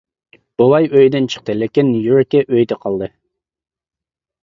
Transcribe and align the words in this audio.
بوۋاي 0.61 0.89
ئۆيىدىن 0.95 1.27
چىقتى 1.35 1.57
لېكىن 1.59 1.93
يۈرىكى 2.07 2.45
ئۆيدە 2.57 2.81
قالدى. 2.89 3.15